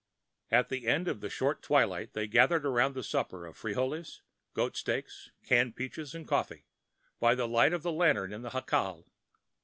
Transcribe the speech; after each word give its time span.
At 0.49 0.69
the 0.69 0.87
end 0.87 1.07
of 1.07 1.19
the 1.21 1.29
short 1.29 1.61
twilight 1.61 2.13
they 2.13 2.25
gathered 2.25 2.65
around 2.65 2.97
a 2.97 3.03
supper 3.03 3.45
of 3.45 3.55
frijoles, 3.55 4.23
goat 4.55 4.75
steaks, 4.75 5.29
canned 5.45 5.75
peaches, 5.75 6.15
and 6.15 6.27
coffee, 6.27 6.65
by 7.19 7.35
the 7.35 7.47
light 7.47 7.71
of 7.71 7.85
a 7.85 7.91
lantern 7.91 8.33
in 8.33 8.41
the 8.41 8.49
jacal. 8.49 9.05